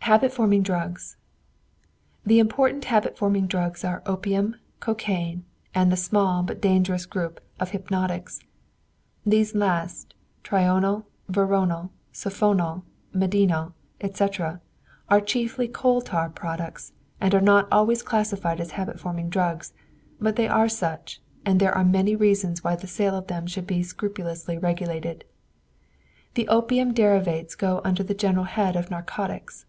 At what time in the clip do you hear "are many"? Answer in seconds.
21.74-22.16